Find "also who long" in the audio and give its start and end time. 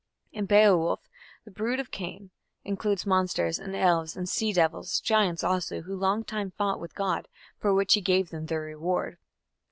5.43-6.23